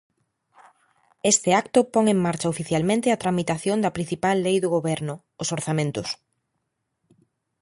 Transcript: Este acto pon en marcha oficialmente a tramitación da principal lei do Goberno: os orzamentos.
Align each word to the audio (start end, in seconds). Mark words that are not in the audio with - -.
Este 1.31 1.49
acto 1.61 1.79
pon 1.93 2.05
en 2.13 2.19
marcha 2.25 2.51
oficialmente 2.55 3.07
a 3.09 3.21
tramitación 3.23 3.77
da 3.81 3.95
principal 3.97 4.37
lei 4.45 4.57
do 4.63 4.73
Goberno: 4.75 5.15
os 5.41 5.51
orzamentos. 5.57 6.09